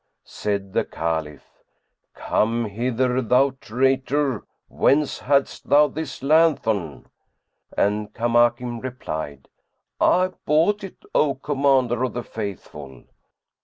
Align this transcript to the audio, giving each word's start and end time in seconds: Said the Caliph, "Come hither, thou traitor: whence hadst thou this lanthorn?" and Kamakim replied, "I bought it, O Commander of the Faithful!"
Said 0.25 0.73
the 0.73 0.83
Caliph, 0.83 1.61
"Come 2.15 2.65
hither, 2.65 3.21
thou 3.21 3.51
traitor: 3.61 4.47
whence 4.67 5.19
hadst 5.19 5.69
thou 5.69 5.89
this 5.89 6.23
lanthorn?" 6.23 7.05
and 7.77 8.11
Kamakim 8.11 8.81
replied, 8.81 9.47
"I 9.99 10.29
bought 10.47 10.83
it, 10.83 11.03
O 11.13 11.35
Commander 11.35 12.03
of 12.03 12.13
the 12.13 12.23
Faithful!" 12.23 13.03